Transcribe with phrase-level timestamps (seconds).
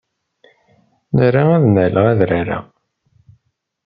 [1.19, 2.59] Nra ad naley adrar-a.